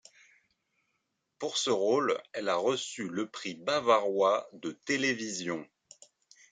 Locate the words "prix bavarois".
3.29-4.49